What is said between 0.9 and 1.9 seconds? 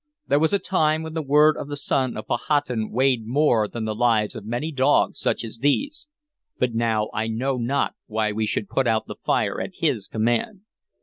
when the word of the